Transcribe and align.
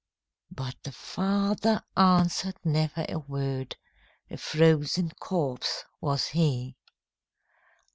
But 0.49 0.77
the 0.81 0.91
father 0.91 1.83
answered 1.95 2.55
never 2.63 3.05
a 3.07 3.19
word, 3.19 3.75
A 4.31 4.37
frozen 4.37 5.11
corpse 5.19 5.85
was 6.01 6.29
he. 6.29 6.75